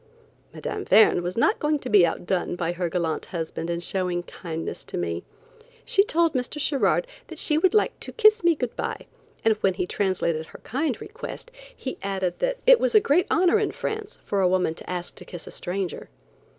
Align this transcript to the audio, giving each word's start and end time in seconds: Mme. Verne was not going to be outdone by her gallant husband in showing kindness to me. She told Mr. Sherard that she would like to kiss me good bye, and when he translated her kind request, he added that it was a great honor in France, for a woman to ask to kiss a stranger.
Mme. 0.51 0.81
Verne 0.83 1.21
was 1.21 1.37
not 1.37 1.59
going 1.59 1.77
to 1.77 1.87
be 1.87 2.07
outdone 2.07 2.55
by 2.55 2.71
her 2.71 2.89
gallant 2.89 3.25
husband 3.25 3.69
in 3.69 3.79
showing 3.81 4.23
kindness 4.23 4.83
to 4.85 4.97
me. 4.97 5.23
She 5.85 6.03
told 6.03 6.33
Mr. 6.33 6.59
Sherard 6.59 7.05
that 7.27 7.37
she 7.37 7.55
would 7.55 7.75
like 7.75 7.99
to 7.99 8.11
kiss 8.11 8.43
me 8.43 8.55
good 8.55 8.75
bye, 8.75 9.05
and 9.45 9.53
when 9.61 9.75
he 9.75 9.85
translated 9.85 10.47
her 10.47 10.59
kind 10.63 10.99
request, 10.99 11.51
he 11.77 11.99
added 12.01 12.39
that 12.39 12.57
it 12.65 12.79
was 12.79 12.95
a 12.95 12.99
great 12.99 13.27
honor 13.29 13.59
in 13.59 13.69
France, 13.71 14.17
for 14.25 14.41
a 14.41 14.47
woman 14.49 14.73
to 14.73 14.89
ask 14.89 15.13
to 15.17 15.23
kiss 15.23 15.45
a 15.45 15.51
stranger. 15.51 16.09